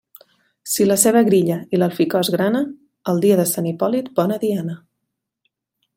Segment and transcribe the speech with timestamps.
[0.75, 2.63] Si la ceba grilla i l'alficòs grana,
[3.13, 4.79] el dia de Sant Hipòlit, bona diana.